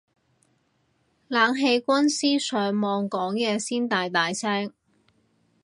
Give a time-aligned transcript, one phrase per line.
[1.27, 4.73] 冷氣軍師上網講嘢先大大聲